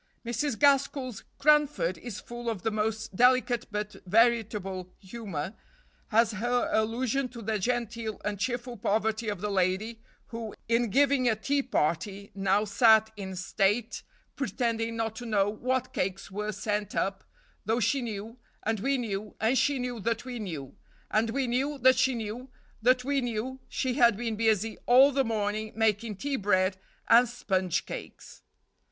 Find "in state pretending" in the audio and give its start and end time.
13.15-14.95